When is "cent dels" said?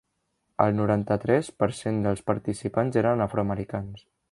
1.81-2.25